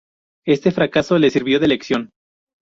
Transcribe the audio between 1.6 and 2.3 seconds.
lección.